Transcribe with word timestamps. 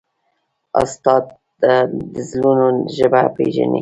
استاد 0.81 1.23
د 2.13 2.15
زړونو 2.29 2.67
ژبه 2.95 3.21
پېژني. 3.35 3.69